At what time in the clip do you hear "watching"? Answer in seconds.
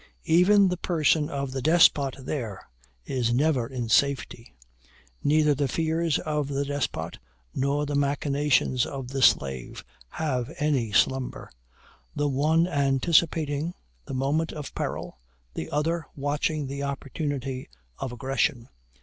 16.15-16.65